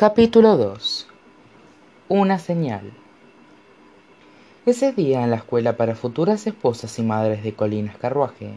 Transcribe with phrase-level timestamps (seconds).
[0.00, 1.08] Capítulo 2
[2.08, 2.92] Una señal
[4.64, 8.52] Ese día en la escuela para futuras esposas y madres de Colinas Carruaje,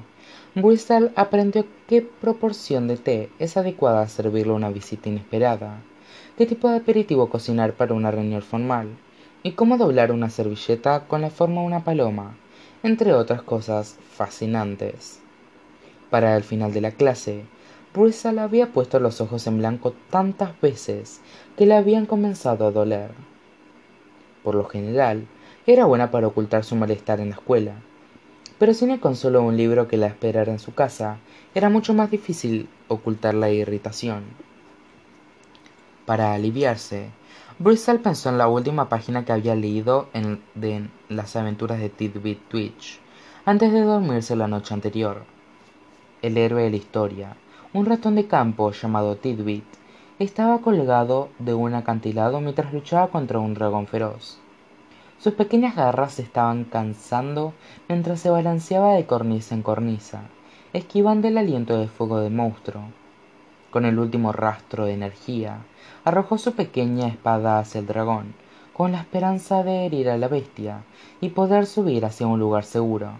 [0.53, 5.81] Bristol aprendió qué proporción de té es adecuada a servirle una visita inesperada,
[6.37, 8.89] qué tipo de aperitivo cocinar para una reunión formal,
[9.41, 12.37] y cómo doblar una servilleta con la forma de una paloma,
[12.83, 15.21] entre otras cosas fascinantes.
[16.11, 17.45] Para el final de la clase,
[17.93, 21.19] Bristol había puesto los ojos en blanco tantas veces
[21.57, 23.11] que le habían comenzado a doler.
[24.43, 25.27] Por lo general,
[25.67, 27.73] era buena para ocultar su malestar en la escuela,
[28.57, 31.17] pero sin el consuelo un libro que la esperara en su casa,
[31.53, 34.23] era mucho más difícil ocultar la irritación.
[36.05, 37.09] Para aliviarse,
[37.59, 42.47] Bristol pensó en la última página que había leído en, de las aventuras de Tidbit
[42.47, 42.99] Twitch,
[43.45, 45.25] antes de dormirse la noche anterior.
[46.21, 47.35] El héroe de la historia,
[47.73, 49.63] un ratón de campo llamado Tidbit
[50.19, 54.39] estaba colgado de un acantilado mientras luchaba contra un dragón feroz.
[55.19, 57.53] Sus pequeñas garras se estaban cansando
[57.87, 60.23] mientras se balanceaba de cornisa en cornisa,
[60.73, 62.83] esquivando el aliento de fuego del monstruo.
[63.69, 65.59] Con el último rastro de energía,
[66.03, 68.33] arrojó su pequeña espada hacia el dragón,
[68.73, 70.83] con la esperanza de herir a la bestia
[71.21, 73.11] y poder subir hacia un lugar seguro.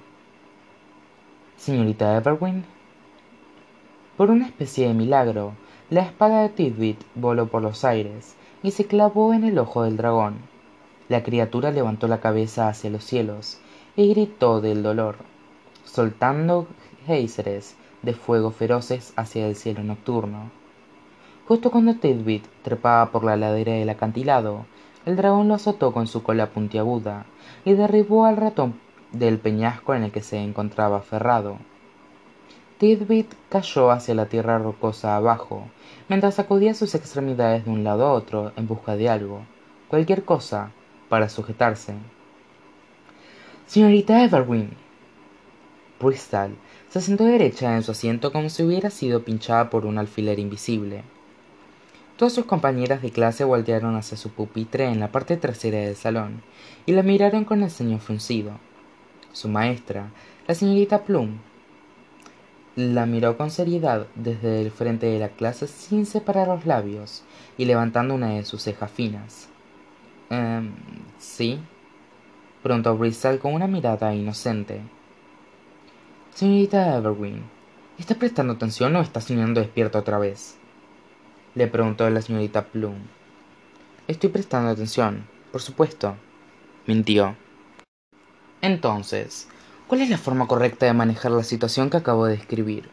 [1.56, 2.66] Señorita Everwin,
[4.22, 5.54] por una especie de milagro,
[5.90, 9.98] la espada de Tidbit voló por los aires y se clavó en el ojo del
[9.98, 10.36] dragón.
[11.10, 13.60] La criatura levantó la cabeza hacia los cielos
[13.96, 15.16] y gritó del dolor,
[15.86, 16.68] soltando
[17.08, 20.52] géiseres de fuego feroces hacia el cielo nocturno.
[21.48, 24.68] Justo cuando Tidbit trepaba por la ladera del acantilado,
[25.08, 27.26] el dragón lo azotó con su cola puntiaguda
[27.66, 28.76] y derribó al ratón
[29.14, 31.58] del peñasco en el que se encontraba aferrado.
[32.82, 35.70] Tidbit cayó hacia la tierra rocosa abajo,
[36.10, 39.44] mientras sacudía sus extremidades de un lado a otro en busca de algo,
[39.88, 40.72] cualquier cosa,
[41.08, 41.94] para sujetarse.
[43.68, 44.72] Señorita Everwin.
[46.00, 46.56] Bristol
[46.90, 51.04] se sentó derecha en su asiento como si hubiera sido pinchada por un alfiler invisible.
[52.18, 56.42] Todas sus compañeras de clase voltearon hacia su pupitre en la parte trasera del salón
[56.88, 58.54] y la miraron con el ceño fruncido.
[59.34, 60.10] Su maestra,
[60.48, 61.38] la señorita Plum,
[62.76, 67.24] la miró con seriedad desde el frente de la clase sin separar los labios
[67.58, 69.50] y levantando una de sus cejas finas.
[70.30, 70.72] Em,
[71.20, 71.60] ¿Sí?
[72.64, 74.82] preguntó Bristol con una mirada inocente.
[76.34, 77.44] Señorita Everwin,
[77.98, 80.58] ¿está prestando atención o está soñando despierta otra vez?
[81.54, 82.96] le preguntó la señorita Plum.
[84.08, 86.16] Estoy prestando atención, por supuesto,
[86.88, 87.36] mintió.
[88.62, 89.50] Entonces,
[89.92, 92.88] ¿Cuál es la forma correcta de manejar la situación que acabo de describir?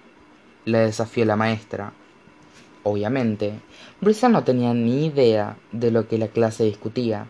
[0.64, 1.92] Le desafió la maestra.
[2.82, 3.60] Obviamente,
[4.00, 7.28] Brisa no tenía ni idea de lo que la clase discutía.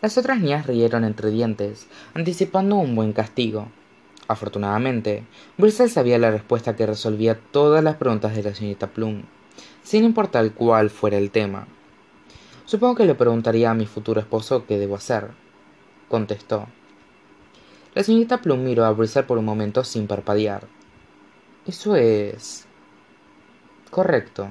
[0.00, 3.68] Las otras niñas rieron entre dientes, anticipando un buen castigo.
[4.28, 5.24] Afortunadamente,
[5.58, 9.24] Brisa sabía la respuesta que resolvía todas las preguntas de la señorita Plum,
[9.82, 11.68] sin importar cuál fuera el tema.
[12.64, 15.32] Supongo que le preguntaría a mi futuro esposo qué debo hacer,
[16.08, 16.66] contestó.
[17.96, 20.66] La señorita Plum miró a Bristol por un momento sin parpadear.
[21.66, 22.66] Eso es.
[23.88, 24.50] correcto,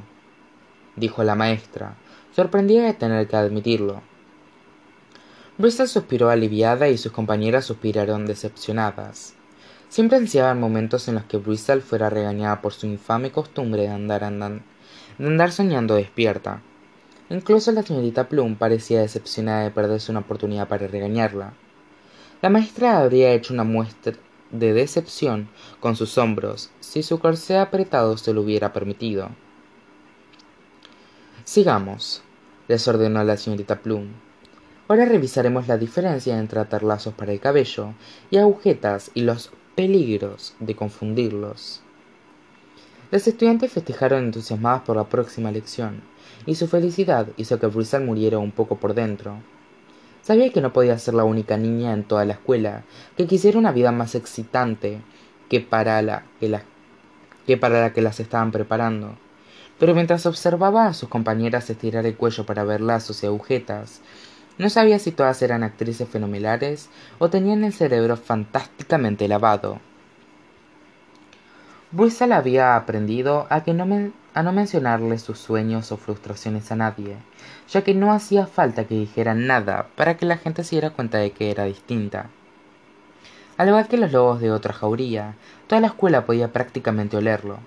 [0.96, 1.96] dijo la maestra,
[2.36, 4.02] sorprendida de tener que admitirlo.
[5.60, 9.36] Bristol suspiró aliviada y sus compañeras suspiraron decepcionadas.
[9.90, 14.22] Siempre ansiaban momentos en los que Bristol fuera regañada por su infame costumbre de andar,
[14.22, 14.62] de
[15.24, 16.64] andar soñando despierta.
[17.30, 21.54] Incluso la señorita Plum parecía decepcionada de perderse una oportunidad para regañarla.
[22.46, 24.14] La maestra habría hecho una muestra
[24.52, 29.30] de decepción con sus hombros si su corsé apretado se lo hubiera permitido.
[31.44, 32.22] Sigamos,
[32.68, 34.10] les ordenó la señorita Plum.
[34.88, 37.96] Ahora revisaremos la diferencia entre atar lazos para el cabello
[38.30, 41.82] y agujetas y los peligros de confundirlos.
[43.10, 46.04] Los estudiantes festejaron entusiasmados por la próxima lección,
[46.46, 49.40] y su felicidad hizo que Bristol muriera un poco por dentro.
[50.26, 52.84] Sabía que no podía ser la única niña en toda la escuela
[53.16, 55.00] que quisiera una vida más excitante
[55.50, 56.24] que para la
[57.46, 59.20] que, las estaban preparando.
[59.78, 64.02] Pero mientras observaba a sus compañeras estirar el cuello para ver lazos y agujetas,
[64.58, 66.90] no sabía si todas eran actrices fenomenales
[67.20, 69.80] o tenían el cerebro fantásticamente lavado.
[71.96, 73.86] Bristol había aprendido a, que no
[74.34, 77.16] a no mencionarle sus sueños o frustraciones a nadie,
[77.70, 81.20] ya que no hacía falta que dijeran nada para que la gente se diera cuenta
[81.20, 82.30] de que era distinta.
[83.56, 85.36] Al igual que los lobos de otra jauría,
[85.68, 87.60] toda la escuela podía prácticamente olerlo,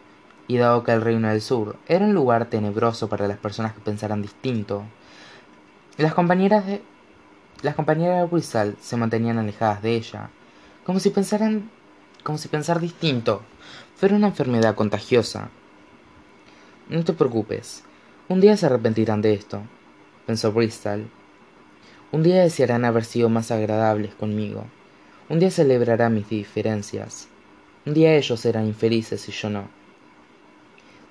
[0.46, 3.80] y dado que el Reino del Sur era un lugar tenebroso para las personas que
[3.80, 4.84] pensaran distinto,
[5.96, 6.82] las compañeras de
[7.62, 10.28] las compañeras de Bristol se mantenían alejadas de ella,
[10.84, 11.70] como si pensaran
[12.22, 13.42] como si pensar distinto
[13.96, 15.50] fuera una enfermedad contagiosa.
[16.88, 17.84] No te preocupes,
[18.28, 19.62] un día se arrepentirán de esto,
[20.26, 21.08] pensó Bristol.
[22.12, 24.64] Un día desearán haber sido más agradables conmigo.
[25.28, 27.28] Un día celebrarán mis diferencias.
[27.84, 29.68] Un día ellos serán infelices y yo no.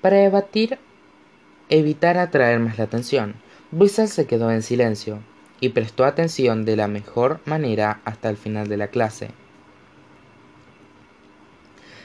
[0.00, 0.78] Para debatir,
[1.68, 3.34] evitar atraer más la atención,
[3.70, 5.20] Bristol se quedó en silencio
[5.60, 9.30] y prestó atención de la mejor manera hasta el final de la clase.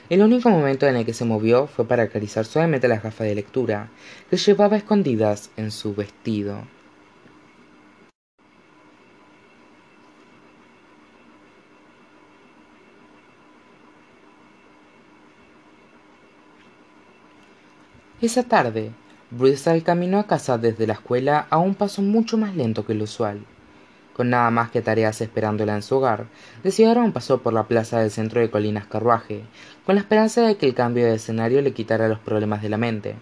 [0.10, 3.36] El único momento en el que se movió fue para acariciar suavemente las gafas de
[3.36, 3.90] lectura
[4.30, 6.68] que llevaba escondidas en su vestido.
[18.22, 18.92] Esa tarde,
[19.32, 23.06] Bristol caminó a casa desde la escuela a un paso mucho más lento que lo
[23.06, 23.46] usual.
[24.13, 26.27] Con nada más que tareas esperándola en su hogar,
[26.63, 29.44] decidieron un paso por la plaza del centro de Colinas Carruaje,
[29.86, 32.77] con la esperanza de que el cambio de escenario le quitara los problemas de la
[32.77, 33.15] mente.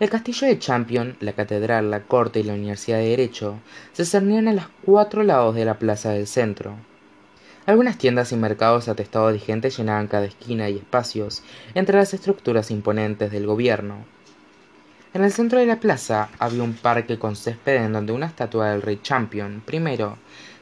[0.00, 3.58] El castillo de Champion, la catedral, la corte y la Universidad de Derecho
[3.92, 6.76] se cernían a los cuatro lados de la plaza del centro.
[7.66, 11.42] Algunas tiendas y mercados atestados de gente llenaban cada esquina y espacios
[11.74, 14.06] entre las estructuras imponentes del gobierno.
[15.18, 18.70] En el centro de la plaza había un parque con césped en donde una estatua
[18.70, 19.98] del rey Champion I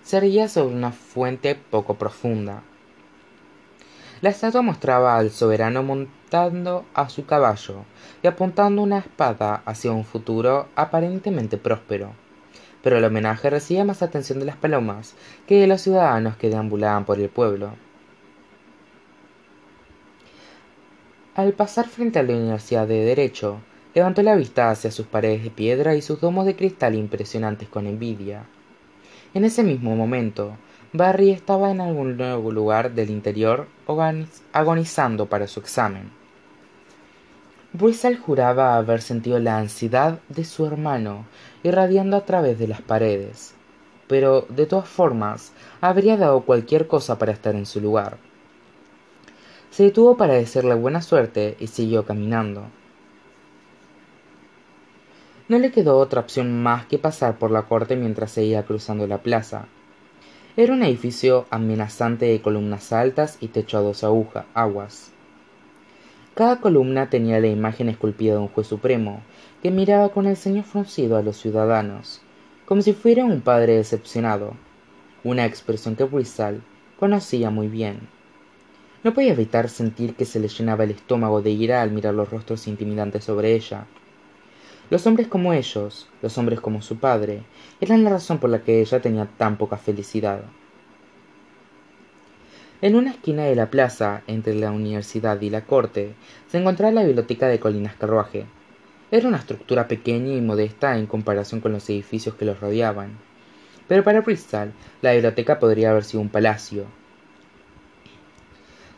[0.03, 2.63] se erguía sobre una fuente poco profunda.
[4.23, 7.85] La estatua mostraba al soberano montando a su caballo
[8.23, 12.15] y apuntando una espada hacia un futuro aparentemente próspero
[12.83, 15.17] pero el homenaje recibía más atención de las palomas
[15.47, 17.73] que de los ciudadanos que deambulaban por el pueblo.
[21.35, 23.61] Al pasar frente a la Universidad de Derecho,
[23.97, 27.87] levantó la vista hacia sus paredes de piedra y sus domos de cristal impresionantes con
[27.87, 28.45] envidia.
[29.33, 30.59] En ese mismo momento,
[30.93, 33.69] Barry estaba en algún nuevo lugar del interior
[34.53, 36.11] agonizando para su examen.
[37.73, 41.25] Bristol juraba haber sentido la ansiedad de su hermano
[41.63, 43.55] irradiando a través de las paredes,
[44.09, 48.19] pero de todas formas habría dado cualquier cosa para estar en su lugar.
[49.71, 52.67] Se detuvo para decirle buena suerte y siguió caminando.
[55.49, 59.19] No le quedó otra opción más que pasar por la corte mientras seguía cruzando la
[59.19, 59.67] plaza.
[60.57, 64.05] Era un edificio amenazante de columnas altas y techo a dos
[64.55, 65.13] aguas.
[66.35, 69.23] Cada columna tenía la imagen esculpida de un juez supremo,
[69.63, 72.23] que miraba con el ceño fruncido a los ciudadanos,
[72.65, 74.55] como si fuera un padre decepcionado,
[75.23, 76.61] una expresión que Bristol
[76.99, 78.09] conocía muy bien.
[79.05, 82.31] No podía evitar sentir que se le llenaba el estómago de ira al mirar los
[82.31, 83.87] rostros intimidantes sobre ella.
[84.89, 87.43] Los hombres como ellos, los hombres como su padre,
[87.81, 90.43] eran la razón por la que ella tenía tan poca felicidad.
[92.81, 96.15] En una esquina de la plaza, entre la universidad y la corte,
[96.47, 98.47] se encontraba la biblioteca de Colinas Carruaje.
[99.11, 103.19] Era una estructura pequeña y modesta en comparación con los edificios que los rodeaban.
[103.89, 104.73] Pero para Bristol,
[105.03, 106.85] la biblioteca podría haber sido un palacio.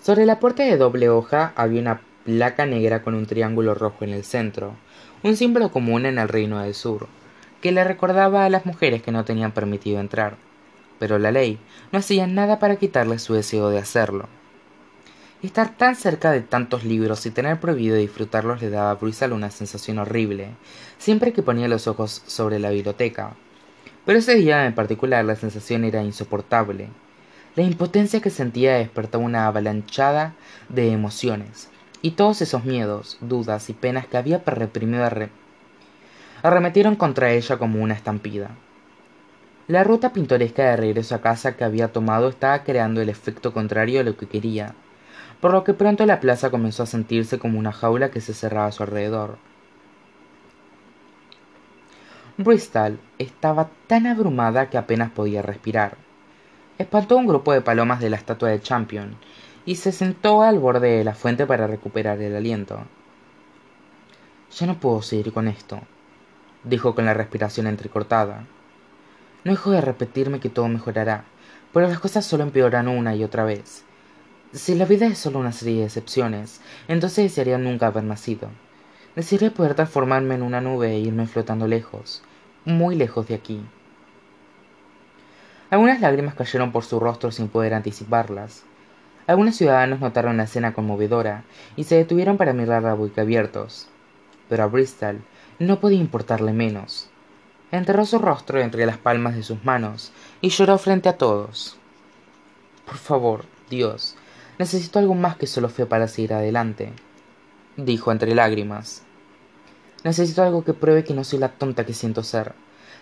[0.01, 4.11] Sobre la puerta de doble hoja había una placa negra con un triángulo rojo en
[4.11, 4.75] el centro,
[5.23, 7.09] un símbolo común en el Reino del Sur,
[7.61, 10.37] que le recordaba a las mujeres que no tenían permitido entrar
[10.99, 11.59] pero la ley
[11.93, 14.29] no hacía nada para quitarle su deseo de hacerlo.
[15.43, 19.51] Estar tan cerca de tantos libros y tener prohibido disfrutarlos le daba a Bristol una
[19.51, 20.49] sensación horrible,
[20.99, 23.37] siempre que ponía los ojos sobre la biblioteca.
[24.05, 26.89] Pero ese día en particular la sensación era insoportable.
[27.55, 30.35] La impotencia que sentía despertaba una avalanchada
[30.69, 31.69] de emociones,
[32.03, 35.09] y todos esos miedos, dudas y penas que había reprimido
[36.43, 38.51] arremetieron contra ella como una estampida.
[39.67, 44.01] La ruta pintoresca de regreso a casa que había tomado estaba creando el efecto contrario
[44.01, 44.75] a lo que quería,
[45.41, 48.69] por lo que pronto la plaza comenzó a sentirse como una jaula que se cerraba
[48.69, 49.39] a su alrededor.
[52.39, 55.97] Bristol estaba tan abrumada que apenas podía respirar.
[56.79, 59.17] Espantó un grupo de palomas de la estatua de Champion
[59.69, 62.81] y se sentó al borde de la fuente para recuperar el aliento.
[64.51, 65.81] Ya no puedo seguir con esto,
[66.65, 68.47] dijo con la respiración entrecortada.
[69.45, 71.27] No dejo de repetirme que todo mejorará,
[71.75, 73.85] pero las cosas solo empeoran una y otra vez.
[74.55, 78.49] Si la vida es solo una serie de excepciones, entonces desearía nunca haber nacido.
[79.17, 82.23] Desearía poder transformarme en una nube e irme flotando lejos,
[82.65, 83.61] muy lejos de aquí.
[85.69, 88.65] Algunas lágrimas cayeron por su rostro sin poder anticiparlas.
[89.29, 91.45] Algunos ciudadanos notaron la escena conmovedora
[91.77, 93.87] y se detuvieron para mirarla abiertos.
[94.49, 95.21] Pero a Bristol
[95.59, 97.11] no podía importarle menos.
[97.71, 101.77] Enterró su rostro entre las palmas de sus manos y lloró frente a todos.
[102.87, 104.17] Por favor, Dios,
[104.59, 106.95] necesito algo más que solo fe para seguir adelante,
[107.77, 109.03] dijo entre lágrimas.
[110.05, 112.55] Necesito algo que pruebe que no soy la tonta que siento ser.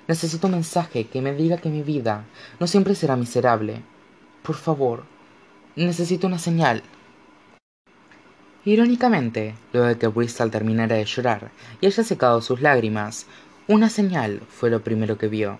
[0.09, 2.25] Necesito un mensaje que me diga que mi vida
[2.59, 3.83] no siempre será miserable.
[4.43, 5.05] Por favor,
[5.85, 6.83] necesito una señal.
[8.65, 13.27] Irónicamente, luego de que Bristol terminara de llorar y haya secado sus lágrimas,
[13.69, 15.59] una señal fue lo primero que vio.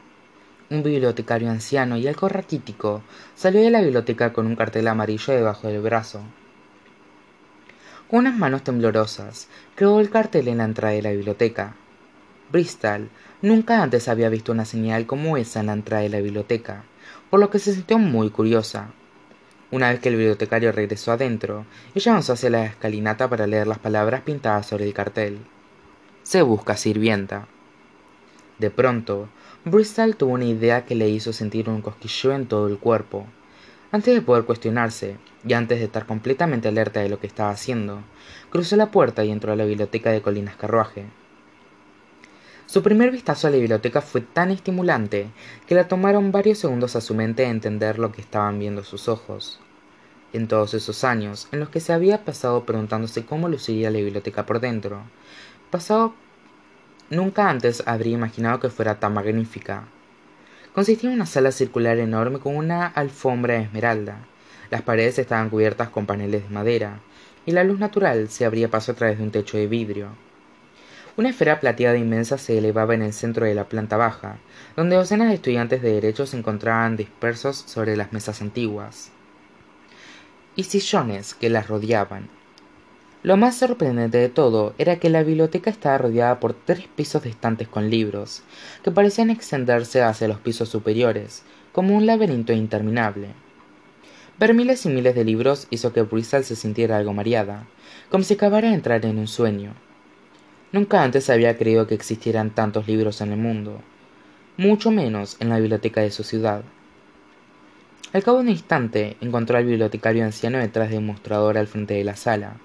[0.71, 3.03] Un bibliotecario anciano y algo raquítico
[3.37, 6.23] salió de la biblioteca con un cartel amarillo debajo del brazo.
[8.09, 11.77] Con unas manos temblorosas, creó el cartel en la entrada de la biblioteca.
[12.51, 13.11] Bristol
[13.43, 16.85] nunca antes había visto una señal como esa en la entrada de la biblioteca,
[17.31, 18.93] por lo que se sintió muy curiosa.
[19.73, 23.81] Una vez que el bibliotecario regresó adentro, ella avanzó hacia la escalinata para leer las
[23.81, 25.39] palabras pintadas sobre el cartel.
[26.23, 27.49] Se busca sirvienta.
[28.59, 29.29] De pronto,
[29.65, 33.27] Bristol tuvo una idea que le hizo sentir un cosquilleo en todo el cuerpo.
[33.91, 38.03] Antes de poder cuestionarse, y antes de estar completamente alerta de lo que estaba haciendo,
[38.51, 41.07] cruzó la puerta y entró a la biblioteca de Colinas Carruaje.
[42.67, 45.29] Su primer vistazo a la biblioteca fue tan estimulante
[45.69, 49.09] que la tomaron varios segundos a su mente de entender lo que estaban viendo sus
[49.09, 49.61] ojos.
[50.33, 54.47] En todos esos años en los que se había pasado preguntándose cómo luciría la biblioteca
[54.47, 55.03] por dentro,
[55.71, 56.15] pasado
[57.09, 59.85] nunca antes habría imaginado que fuera tan magnífica.
[60.75, 64.27] Consistía en una sala circular enorme con una alfombra de esmeralda.
[64.71, 66.99] Las paredes estaban cubiertas con paneles de madera,
[67.47, 70.26] y la luz natural se abría paso a través de un techo de vidrio.
[71.17, 74.39] Una esfera plateada inmensa se elevaba en el centro de la planta baja,
[74.77, 79.11] donde docenas de estudiantes de derecho se encontraban dispersos sobre las mesas antiguas
[80.57, 82.29] y sillones que las rodeaban.
[83.23, 87.31] Lo más sorprendente de todo era que la biblioteca estaba rodeada por tres pisos de
[87.31, 88.43] estantes con libros,
[88.83, 91.43] que parecían extenderse hacia los pisos superiores,
[91.73, 93.29] como un laberinto interminable.
[94.39, 97.67] Ver miles y miles de libros hizo que Bristol se sintiera algo mareada,
[98.11, 99.75] como si acabara de entrar en un sueño.
[100.77, 103.81] Nunca antes había creído que existieran tantos libros en el mundo,
[104.59, 106.65] mucho menos en la biblioteca de su ciudad.
[108.13, 111.95] Al cabo de un instante encontró al bibliotecario anciano detrás de un mostrador al frente
[111.95, 112.59] de la sala.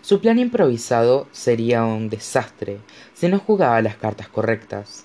[0.00, 2.78] Su plan improvisado sería un desastre
[3.12, 5.04] si no jugaba las cartas correctas.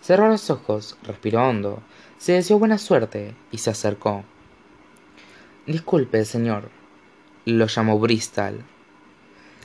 [0.00, 1.82] Cerró los ojos, respiró hondo,
[2.16, 4.24] se deseó buena suerte y se acercó.
[5.66, 6.70] Disculpe, señor,
[7.44, 8.64] lo llamó Bristol.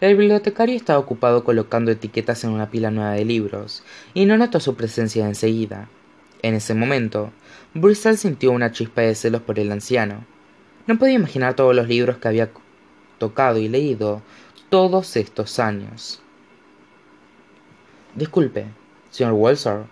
[0.01, 3.83] El bibliotecario estaba ocupado colocando etiquetas en una pila nueva de libros,
[4.15, 5.89] y no notó su presencia enseguida.
[6.41, 7.29] En ese momento,
[7.75, 10.25] Bristol sintió una chispa de celos por el anciano.
[10.87, 12.49] No podía imaginar todos los libros que había
[13.19, 14.23] tocado y leído
[14.71, 16.19] todos estos años.
[18.15, 18.65] Disculpe,
[19.11, 19.83] señor Walser,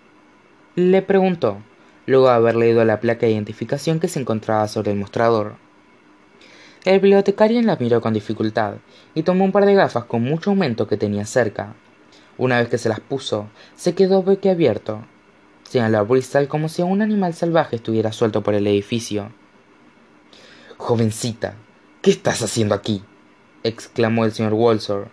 [0.73, 1.59] le preguntó,
[2.07, 5.68] luego de haber leído la placa de identificación que se encontraba sobre el mostrador.
[6.85, 8.75] El bibliotecario la miró con dificultad
[9.13, 11.75] y tomó un par de gafas con mucho aumento que tenía cerca.
[12.37, 15.03] Una vez que se las puso, se quedó boquiabierto.
[15.63, 19.29] Señaló a Bristol como si un animal salvaje estuviera suelto por el edificio.
[20.77, 21.55] Jovencita,
[22.01, 23.03] ¿qué estás haciendo aquí?
[23.63, 25.09] exclamó el señor Walsor.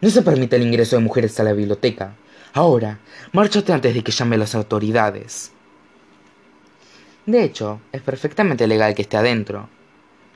[0.00, 2.16] No se permite el ingreso de mujeres a la biblioteca.
[2.54, 2.98] Ahora,
[3.32, 5.52] márchate antes de que llame a las autoridades.
[7.26, 9.68] De hecho, es perfectamente legal que esté adentro,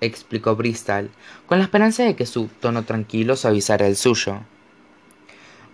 [0.00, 1.11] explicó Bristol,
[1.47, 4.41] con la esperanza de que su tono tranquilo suavizara el suyo.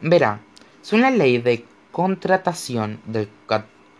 [0.00, 0.40] Verá,
[0.80, 3.28] según la ley de contratación del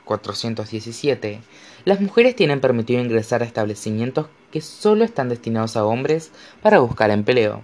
[0.05, 1.41] 417,
[1.85, 7.11] las mujeres tienen permitido ingresar a establecimientos que solo están destinados a hombres para buscar
[7.11, 7.63] empleo.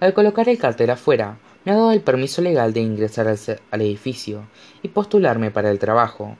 [0.00, 4.48] Al colocar el cartel afuera, me ha dado el permiso legal de ingresar al, edificio
[4.82, 6.36] y postularme para el trabajo.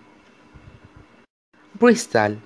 [1.74, 2.38] Bristol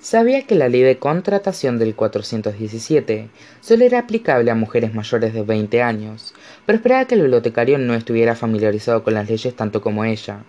[0.00, 3.28] sabía que la ley de contratación del 417
[3.60, 6.34] solo era aplicable a mujeres mayores de 20 años,
[6.66, 10.44] pero esperaba que el bibliotecario no estuviera familiarizado con las leyes tanto como ella.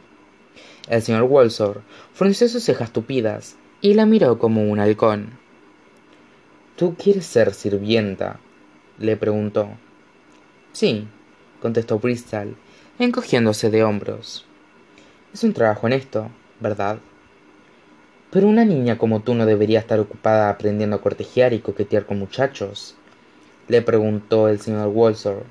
[0.87, 1.81] El señor Walsor
[2.13, 5.37] frunció sus cejas tupidas y la miró como un halcón.
[6.75, 8.39] ¿Tú quieres ser sirvienta?
[8.97, 9.69] le preguntó.
[10.71, 11.07] Sí,
[11.61, 12.55] contestó Bristol,
[12.99, 14.45] encogiéndose de hombros.
[15.33, 16.29] Es un trabajo honesto,
[16.59, 16.99] ¿verdad?
[18.31, 22.17] Pero una niña como tú no debería estar ocupada aprendiendo a cortejear y coquetear con
[22.17, 22.95] muchachos,
[23.67, 25.43] le preguntó el señor Walsor.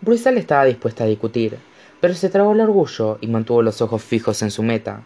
[0.00, 1.58] Bristol estaba dispuesta a discutir,
[2.00, 5.02] pero se tragó el orgullo y mantuvo los ojos fijos en su meta.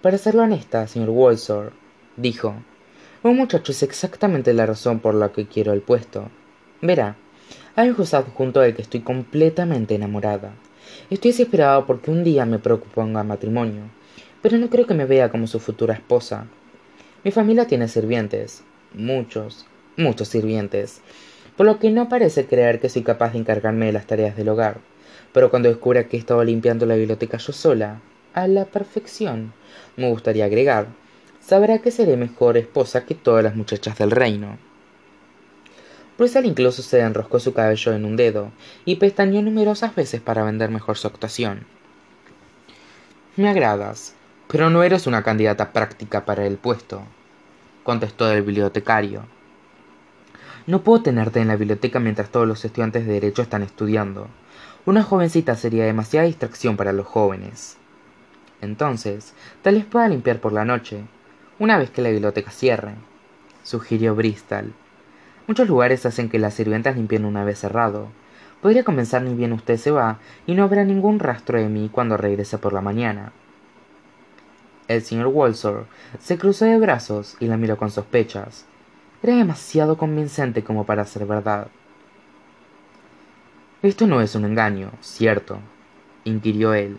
[0.00, 1.72] Para serlo honesta, señor Walsor,
[2.16, 2.54] dijo.
[3.22, 6.28] Un muchacho es exactamente la razón por la que quiero el puesto.
[6.80, 7.16] Verá,
[7.76, 10.54] hay un adjunto del que estoy completamente enamorada.
[11.10, 13.82] Estoy desesperado porque un día me proponga matrimonio,
[14.40, 16.46] pero no creo que me vea como su futura esposa.
[17.24, 21.00] Mi familia tiene sirvientes, muchos, muchos sirvientes,
[21.56, 24.48] por lo que no parece creer que soy capaz de encargarme de las tareas del
[24.48, 24.80] hogar.
[25.32, 28.00] Pero cuando descubra que he estado limpiando la biblioteca yo sola,
[28.34, 29.52] a la perfección,
[29.96, 30.88] me gustaría agregar,
[31.40, 34.58] sabrá que seré mejor esposa que todas las muchachas del reino.
[36.22, 38.52] Brussel incluso se enroscó su cabello en un dedo
[38.84, 41.66] y pestañeó numerosas veces para vender mejor su actuación.
[43.34, 44.14] Me agradas,
[44.46, 47.02] pero no eres una candidata práctica para el puesto,
[47.82, 49.24] contestó el bibliotecario.
[50.68, 54.28] No puedo tenerte en la biblioteca mientras todos los estudiantes de Derecho están estudiando.
[54.86, 57.78] Una jovencita sería demasiada distracción para los jóvenes.
[58.60, 61.00] Entonces, tal vez pueda limpiar por la noche,
[61.58, 62.94] una vez que la biblioteca cierre,
[63.64, 64.72] sugirió Bristol.
[65.46, 68.08] Muchos lugares hacen que las sirvientas limpien una vez cerrado.
[68.60, 72.16] Podría comenzar ni bien usted se va y no habrá ningún rastro de mí cuando
[72.16, 73.32] regrese por la mañana.
[74.86, 75.86] El señor Walsor
[76.20, 78.66] se cruzó de brazos y la miró con sospechas.
[79.22, 81.68] Era demasiado convincente como para ser verdad.
[83.82, 85.58] Esto no es un engaño, ¿cierto?
[86.24, 86.98] inquirió él.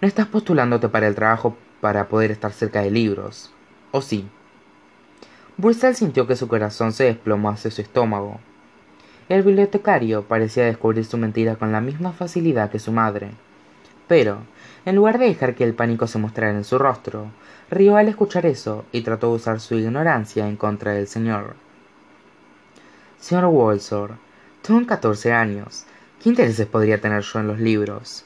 [0.00, 3.52] No estás postulándote para el trabajo para poder estar cerca de libros,
[3.90, 4.28] ¿o sí?
[5.56, 8.40] Bristol sintió que su corazón se desplomó hacia su estómago.
[9.28, 13.30] El bibliotecario parecía descubrir su mentira con la misma facilidad que su madre.
[14.08, 14.38] Pero,
[14.84, 17.28] en lugar de dejar que el pánico se mostrara en su rostro,
[17.70, 21.54] rió al escuchar eso y trató de usar su ignorancia en contra del señor.
[23.20, 24.16] Señor Walsor,
[24.60, 25.86] tengo catorce años.
[26.20, 28.24] ¿Qué intereses podría tener yo en los libros?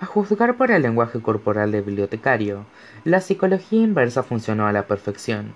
[0.00, 2.66] A juzgar por el lenguaje corporal del bibliotecario,
[3.04, 5.54] la psicología inversa funcionó a la perfección.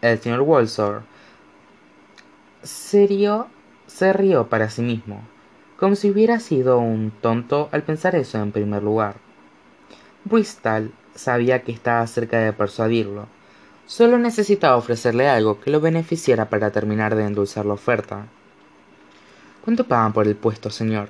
[0.00, 1.02] El señor Walsor
[2.62, 3.48] se rió,
[3.86, 5.22] se rió para sí mismo,
[5.76, 9.16] como si hubiera sido un tonto al pensar eso en primer lugar.
[10.24, 13.26] Bristol sabía que estaba cerca de persuadirlo.
[13.86, 18.26] Solo necesitaba ofrecerle algo que lo beneficiara para terminar de endulzar la oferta.
[19.64, 21.08] ¿Cuánto pagan por el puesto, señor?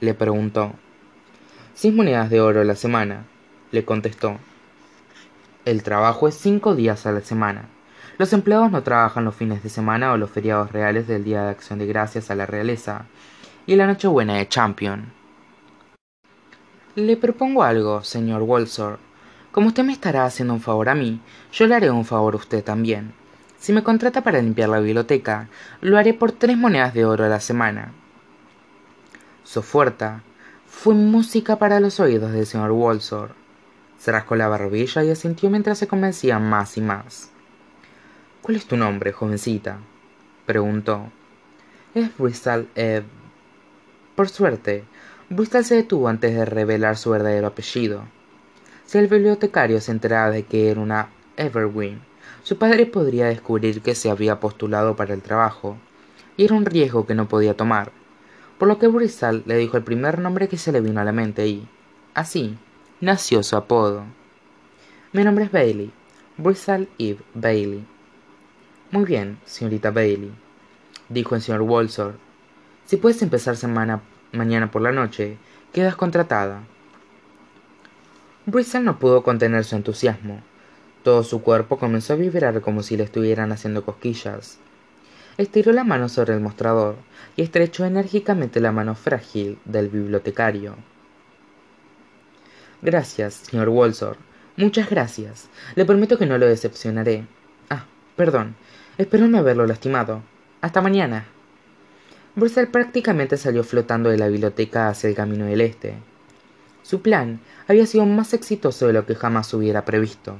[0.00, 0.72] le preguntó.
[1.74, 3.24] Seis monedas de oro a la semana,
[3.70, 4.36] le contestó.
[5.64, 7.68] El trabajo es cinco días a la semana.
[8.20, 11.48] Los empleados no trabajan los fines de semana o los feriados reales del Día de
[11.48, 13.06] Acción de Gracias a la realeza
[13.66, 15.10] y la Nochebuena de Champion.
[16.96, 18.98] Le propongo algo, señor Walsor,
[19.52, 21.18] como usted me estará haciendo un favor a mí,
[21.50, 23.14] yo le haré un favor a usted también.
[23.58, 25.48] Si me contrata para limpiar la biblioteca,
[25.80, 27.94] lo haré por tres monedas de oro a la semana.
[29.44, 30.22] Sofuerta
[30.66, 33.30] fue música para los oídos del señor Walsor.
[33.98, 37.30] Se rascó la barbilla y asintió mientras se convencía más y más.
[38.42, 39.80] ¿Cuál es tu nombre, jovencita?
[40.46, 41.12] preguntó.
[41.94, 43.04] Es Bristol Ebb.
[44.16, 44.84] Por suerte,
[45.28, 48.04] Bristol se detuvo antes de revelar su verdadero apellido.
[48.86, 52.00] Si el bibliotecario se enteraba de que era una Evergreen,
[52.42, 55.76] su padre podría descubrir que se había postulado para el trabajo,
[56.38, 57.92] y era un riesgo que no podía tomar,
[58.56, 61.12] por lo que Bristol le dijo el primer nombre que se le vino a la
[61.12, 61.68] mente y,
[62.14, 62.56] así,
[63.02, 64.04] nació su apodo.
[65.12, 65.92] Mi nombre es Bailey,
[66.38, 67.84] Bristol Eve Bailey.
[68.92, 70.32] Muy bien, señorita Bailey,
[71.08, 72.16] dijo el señor Walsor.
[72.86, 75.38] Si puedes empezar semana mañana por la noche,
[75.72, 76.64] quedas contratada.
[78.46, 80.42] Bristol no pudo contener su entusiasmo.
[81.04, 84.58] Todo su cuerpo comenzó a vibrar como si le estuvieran haciendo cosquillas.
[85.38, 86.96] Estiró la mano sobre el mostrador
[87.36, 90.74] y estrechó enérgicamente la mano frágil del bibliotecario.
[92.82, 94.16] Gracias, señor Walsor.
[94.56, 95.48] Muchas gracias.
[95.76, 97.24] Le prometo que no lo decepcionaré.
[97.68, 97.84] Ah,
[98.16, 98.56] perdón.
[99.00, 100.22] Espero no haberlo lastimado.
[100.60, 101.24] Hasta mañana.
[102.36, 105.94] Bristol prácticamente salió flotando de la biblioteca hacia el camino del este.
[106.82, 110.36] Su plan había sido más exitoso de lo que jamás hubiera previsto.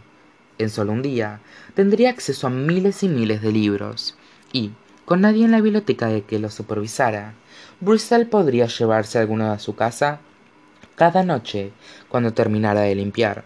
[0.58, 1.40] En solo un día
[1.72, 4.18] tendría acceso a miles y miles de libros,
[4.52, 4.72] y,
[5.06, 7.32] con nadie en la biblioteca de que lo supervisara,
[7.80, 10.20] Bristol podría llevarse alguno a su casa
[10.96, 11.72] cada noche
[12.10, 13.42] cuando terminara de limpiar.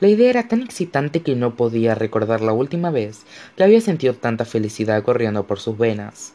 [0.00, 3.22] La idea era tan excitante que no podía recordar la última vez
[3.56, 6.34] que había sentido tanta felicidad corriendo por sus venas.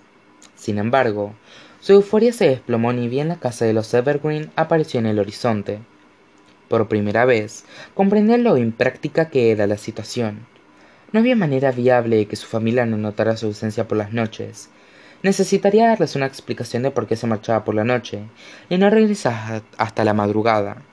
[0.56, 1.34] Sin embargo,
[1.82, 5.80] su euforia se desplomó ni bien la casa de los Evergreen apareció en el horizonte.
[6.68, 10.46] Por primera vez, comprendió lo impráctica que era la situación.
[11.12, 14.70] No había manera viable de que su familia no notara su ausencia por las noches.
[15.24, 18.24] Necesitaría darles una explicación de por qué se marchaba por la noche
[18.70, 20.84] y no regresaba hasta la madrugada.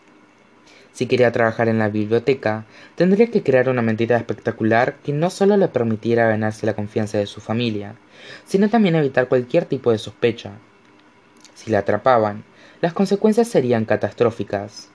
[0.97, 5.59] Si quería trabajar en la biblioteca, tendría que crear una mentira espectacular que no solo
[5.59, 7.97] le permitiera ganarse la confianza de su familia,
[8.47, 10.53] sino también evitar cualquier tipo de sospecha.
[11.53, 12.45] Si la atrapaban,
[12.81, 14.89] las consecuencias serían catastróficas.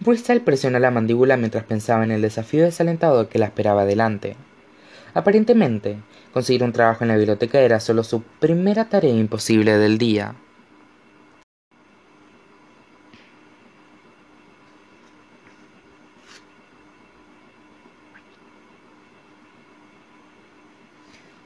[0.00, 4.34] Bristol presionó la mandíbula mientras pensaba en el desafío desalentador que la esperaba adelante.
[5.14, 5.98] Aparentemente,
[6.32, 10.34] conseguir un trabajo en la biblioteca era solo su primera tarea imposible del día.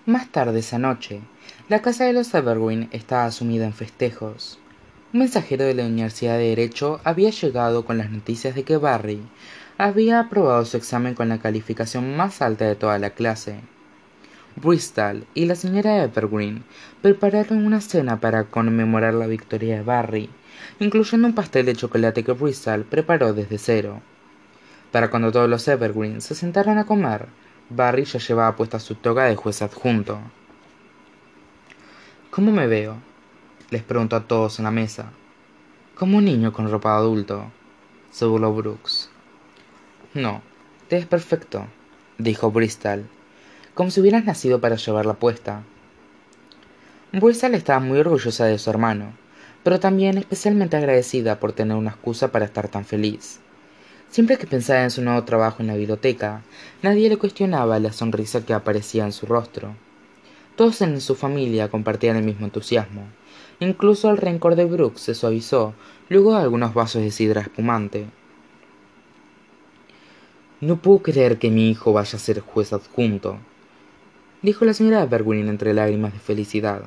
[0.08, 1.20] Más tarde esa noche,
[1.68, 4.58] la casa de los Evergreen estaba sumida en festejos.
[5.12, 9.20] Un mensajero de la Universidad de Derecho había llegado con las noticias de que Barry
[9.76, 13.60] había aprobado su examen con la calificación más alta de toda la clase.
[14.56, 16.64] Bristol y la señora Evergreen
[17.02, 20.30] prepararon una cena para conmemorar la victoria de Barry,
[20.80, 24.00] incluyendo un pastel de chocolate que Bristol preparó desde cero.
[24.90, 27.26] Para cuando todos los Evergreen se sentaron a comer,
[27.70, 30.18] Barry ya llevaba puesta su toga de juez adjunto.
[32.30, 32.96] ¿Cómo me veo?
[33.68, 35.12] les preguntó a todos en la mesa.
[35.94, 37.44] Como un niño con ropa de adulto,
[38.10, 39.10] se burló Brooks.
[40.14, 40.40] No,
[40.88, 41.66] te ves perfecto,
[42.16, 43.06] dijo Bristol,
[43.74, 45.62] como si hubieras nacido para llevarla puesta.
[47.12, 49.12] Bristol estaba muy orgullosa de su hermano,
[49.62, 53.40] pero también especialmente agradecida por tener una excusa para estar tan feliz.
[54.10, 56.42] Siempre que pensaba en su nuevo trabajo en la biblioteca,
[56.82, 59.74] nadie le cuestionaba la sonrisa que aparecía en su rostro.
[60.56, 63.06] Todos en su familia compartían el mismo entusiasmo.
[63.60, 65.74] Incluso el rencor de Brooks se suavizó
[66.08, 68.06] luego de algunos vasos de sidra espumante.
[70.60, 73.38] No puedo creer que mi hijo vaya a ser juez adjunto,
[74.42, 76.82] dijo la señora Berwin entre lágrimas de felicidad.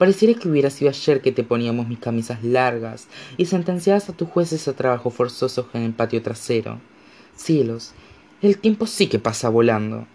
[0.00, 4.30] Pareciera que hubiera sido ayer que te poníamos mis camisas largas y sentenciabas a tus
[4.30, 6.80] jueces a trabajo forzoso en el patio trasero.
[7.36, 7.92] Cielos,
[8.40, 10.06] el tiempo sí que pasa volando.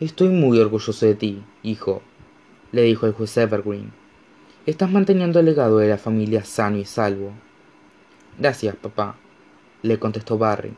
[0.00, 2.02] Estoy muy orgulloso de ti, hijo,
[2.72, 3.92] le dijo el juez Evergreen.
[4.66, 7.30] Estás manteniendo el legado de la familia sano y salvo.
[8.36, 9.14] Gracias, papá,
[9.82, 10.72] le contestó Barry.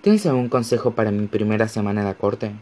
[0.00, 2.52] ¿Tienes algún consejo para mi primera semana en la corte?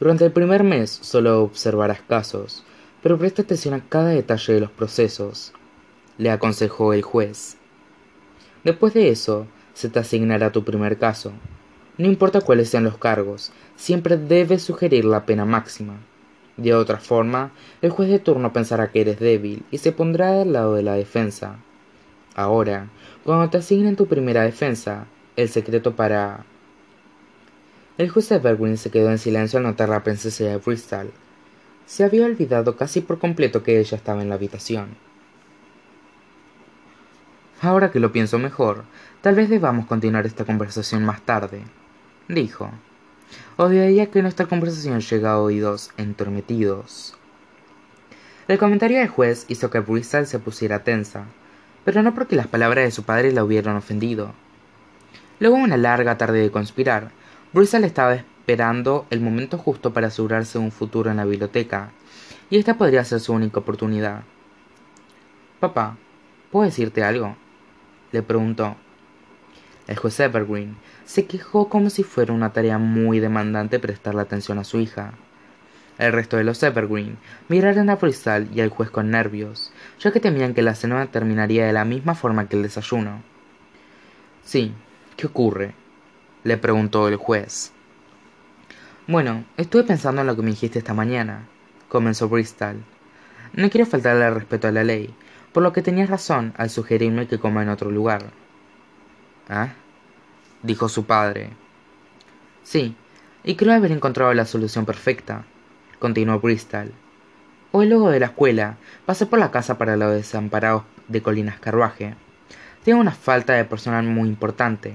[0.00, 2.64] Durante el primer mes solo observarás casos,
[3.02, 5.52] pero presta atención a cada detalle de los procesos,
[6.18, 7.56] le aconsejó el juez.
[8.64, 11.32] Después de eso, se te asignará tu primer caso.
[11.98, 15.98] No importa cuáles sean los cargos, siempre debes sugerir la pena máxima.
[16.56, 17.52] De otra forma,
[17.82, 20.94] el juez de turno pensará que eres débil y se pondrá del lado de la
[20.94, 21.58] defensa.
[22.34, 22.88] Ahora,
[23.22, 26.46] cuando te asignen tu primera defensa, el secreto para...
[27.96, 31.12] El juez Evergreen se quedó en silencio al notar la princesa de Bristol.
[31.86, 34.96] Se había olvidado casi por completo que ella estaba en la habitación.
[37.60, 38.82] Ahora que lo pienso mejor,
[39.20, 41.62] tal vez debamos continuar esta conversación más tarde,
[42.26, 42.68] dijo.
[43.56, 47.16] Odiaría que nuestra conversación llegue a oídos entrometidos.
[48.48, 51.26] El comentario del juez hizo que Bristol se pusiera tensa,
[51.84, 54.32] pero no porque las palabras de su padre la hubieran ofendido.
[55.38, 57.12] Luego de una larga tarde de conspirar,
[57.54, 61.92] Bristol estaba esperando el momento justo para asegurarse un futuro en la biblioteca,
[62.50, 64.24] y esta podría ser su única oportunidad.
[65.60, 65.96] Papá,
[66.50, 67.36] ¿puedo decirte algo?
[68.10, 68.74] le preguntó.
[69.86, 74.64] El juez Evergreen se quejó como si fuera una tarea muy demandante prestarle atención a
[74.64, 75.12] su hija.
[75.96, 80.18] El resto de los Evergreen miraron a Bristol y al juez con nervios, ya que
[80.18, 83.22] temían que la cena terminaría de la misma forma que el desayuno.
[84.42, 84.74] Sí,
[85.16, 85.83] ¿qué ocurre?
[86.44, 87.72] Le preguntó el juez.
[89.06, 91.46] Bueno, estuve pensando en lo que me dijiste esta mañana,
[91.88, 92.76] comenzó Bristol.
[93.54, 95.14] No quiero faltarle al respeto a la ley,
[95.52, 98.26] por lo que tenías razón al sugerirme que coma en otro lugar.
[99.48, 99.70] ¿Ah?
[100.62, 101.50] dijo su padre.
[102.62, 102.96] Sí,
[103.42, 105.44] y creo haber encontrado la solución perfecta,
[105.98, 106.92] continuó Bristol.
[107.72, 112.14] Hoy luego de la escuela pasé por la casa para los desamparados de Colinas Carruaje.
[112.84, 114.94] Tengo una falta de personal muy importante,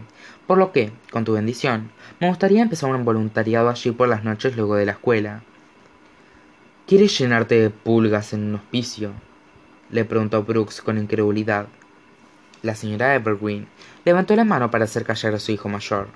[0.49, 4.57] por lo que, con tu bendición, me gustaría empezar un voluntariado allí por las noches
[4.57, 5.43] luego de la escuela.
[6.87, 9.11] ¿Quieres llenarte de pulgas en un hospicio?
[9.91, 11.67] le preguntó Brooks con incredulidad.
[12.63, 13.67] La señora Evergreen
[14.05, 16.07] levantó la mano para hacer callar a su hijo mayor.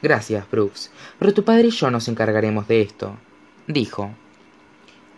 [0.00, 3.18] Gracias, Brooks, pero tu padre y yo nos encargaremos de esto,
[3.66, 4.10] dijo.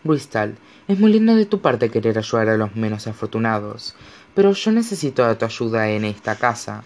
[0.02, 0.56] Bristol,
[0.88, 3.94] es muy lindo de tu parte querer ayudar a los menos afortunados,
[4.34, 6.82] pero yo necesito de tu ayuda en esta casa.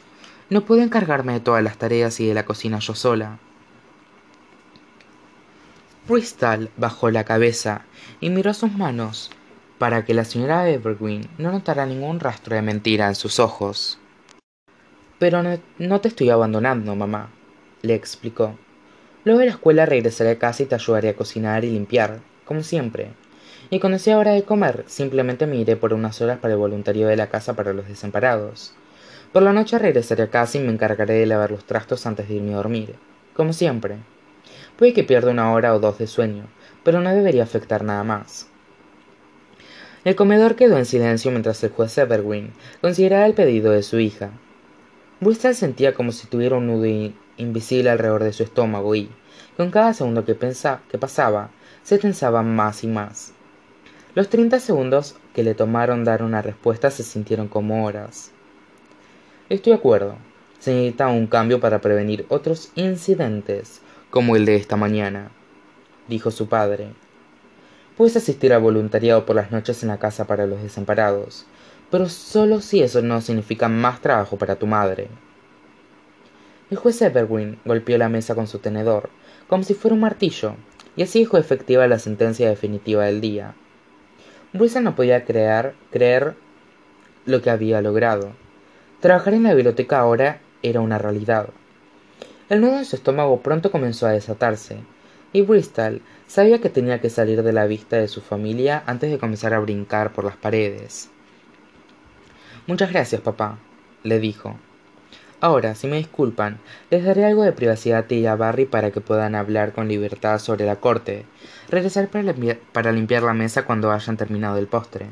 [0.50, 3.38] No puedo encargarme de todas las tareas y de la cocina yo sola.
[6.08, 7.82] Bristol bajó la cabeza
[8.18, 9.30] y miró sus manos
[9.76, 13.98] para que la señora Evergreen no notara ningún rastro de mentira en sus ojos.
[15.18, 15.42] Pero
[15.78, 17.28] no, te estoy abandonando, mamá,
[17.82, 18.56] le explicó.
[19.24, 22.62] Luego de la escuela regresaré a casa y te ayudaré a cocinar y limpiar, como
[22.62, 23.10] siempre.
[23.68, 27.06] Y cuando sea hora de comer, simplemente me iré por unas horas para el voluntario
[27.06, 28.72] de la casa para los desamparados.
[29.32, 32.36] Por la noche regresaré a casa y me encargaré de lavar los trastos antes de
[32.36, 32.94] irme a dormir,
[33.34, 33.96] como siempre.
[34.76, 36.46] Puede que pierda una hora o dos de sueño,
[36.82, 38.48] pero no debería afectar nada más.
[40.04, 44.30] El comedor quedó en silencio mientras el juez Evergreen consideraba el pedido de su hija.
[45.20, 49.10] Bristol sentía como si tuviera un nudo invisible alrededor de su estómago y,
[49.58, 51.50] con cada segundo que, que pasaba,
[51.82, 53.34] se tensaba más y más.
[54.14, 58.32] Los treinta segundos que le tomaron dar una respuesta se sintieron como horas.
[59.48, 60.16] Estoy de acuerdo.
[60.58, 63.80] Se necesita un cambio para prevenir otros incidentes
[64.10, 65.30] como el de esta mañana,
[66.06, 66.90] dijo su padre.
[67.96, 71.46] Puedes asistir al voluntariado por las noches en la casa para los desamparados,
[71.90, 75.08] pero solo si eso no significa más trabajo para tu madre.
[76.70, 79.08] El juez Evergreen golpeó la mesa con su tenedor,
[79.48, 80.56] como si fuera un martillo,
[80.94, 83.54] y así dejó efectiva la sentencia definitiva del día.
[84.52, 86.34] Bruce no podía creer, creer
[87.24, 88.32] lo que había logrado.
[89.00, 91.50] Trabajar en la biblioteca ahora era una realidad.
[92.48, 94.78] El nudo en su estómago pronto comenzó a desatarse,
[95.32, 99.18] y Bristol sabía que tenía que salir de la vista de su familia antes de
[99.18, 101.10] comenzar a brincar por las paredes.
[102.66, 103.58] Muchas gracias, papá,
[104.02, 104.56] le dijo.
[105.40, 106.58] Ahora, si me disculpan,
[106.90, 109.86] les daré algo de privacidad a ti y a Barry para que puedan hablar con
[109.86, 111.24] libertad sobre la corte.
[111.68, 115.06] Regresar para, limpiar la mesa cuando hayan terminado el postre.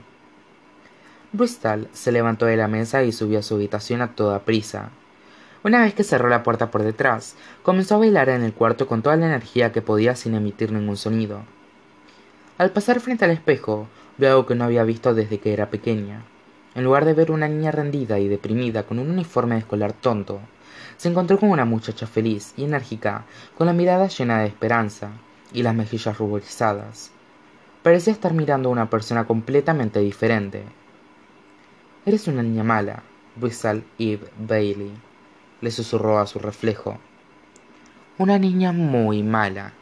[1.32, 4.90] Bristol se levantó de la mesa y subió a su habitación a toda prisa.
[5.64, 9.02] Una vez que cerró la puerta por detrás, comenzó a bailar en el cuarto con
[9.02, 11.40] toda la energía que podía sin emitir ningún sonido.
[12.58, 16.22] Al pasar frente al espejo, vio algo que no había visto desde que era pequeña.
[16.76, 20.40] En lugar de ver una niña rendida y deprimida con un uniforme de escolar tonto,
[20.96, 23.24] se encontró con una muchacha feliz y enérgica,
[23.58, 25.10] con la mirada llena de esperanza
[25.52, 27.10] y las mejillas ruborizadas.
[27.82, 30.64] Parecía estar mirando a una persona completamente diferente.
[32.06, 33.02] Eres una niña mala,
[33.34, 34.92] Bristol Eve Bailey
[35.60, 36.98] le susurró a su reflejo.
[38.16, 39.72] Una niña muy mala,